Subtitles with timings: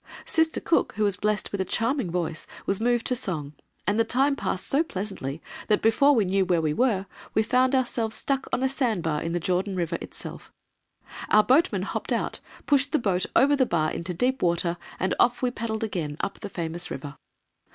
[0.25, 3.53] Sister Cook, who was blessed with a charming voice, was moved to song,
[3.85, 7.75] and the time passed so pleasantly that before we knew where we were, we found
[7.75, 10.51] ourselves stuck on a sandbar in the Jordan River itself.
[11.29, 15.43] Our boatmen hopped out, pushed the boat over the bar into deep water, and off
[15.43, 17.13] we paddled again up the famous river.